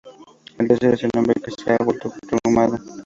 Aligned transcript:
El 0.57 0.67
tercero 0.67 0.95
es 0.95 1.03
un 1.03 1.11
hombre 1.15 1.35
que 1.39 1.51
se 1.51 1.73
ha 1.73 1.77
vuelto 1.83 2.11
tartamudo. 2.27 2.79